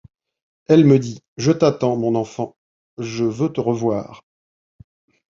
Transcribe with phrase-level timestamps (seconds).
[0.65, 2.57] Elle me dit:«Je t’attends, mon enfant,
[2.97, 4.23] je veux te revoir!